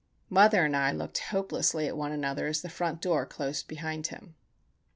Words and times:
Mother 0.31 0.65
and 0.65 0.75
I 0.75 0.91
looked 0.91 1.19
hopelessly 1.19 1.85
at 1.87 1.95
one 1.95 2.11
another 2.11 2.47
as 2.47 2.63
the 2.63 2.69
front 2.69 3.01
door 3.03 3.23
closed 3.27 3.67
behind 3.67 4.07
him. 4.07 4.33